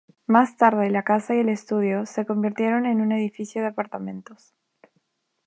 [0.25, 4.55] Más tarde, la casa y el estudio se convirtieron en un edificio de apartamentos.